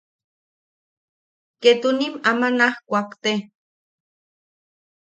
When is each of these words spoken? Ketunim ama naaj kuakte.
Ketunim 1.61 2.13
ama 2.29 2.47
naaj 2.57 2.75
kuakte. 2.87 3.31